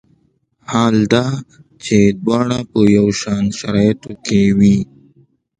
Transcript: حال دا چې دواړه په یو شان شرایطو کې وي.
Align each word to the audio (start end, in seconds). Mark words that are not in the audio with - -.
حال 0.71 0.95
دا 1.13 1.25
چې 1.83 1.97
دواړه 2.23 2.59
په 2.71 2.79
یو 2.97 3.07
شان 3.21 3.45
شرایطو 3.59 4.11
کې 4.25 4.41
وي. 4.57 4.77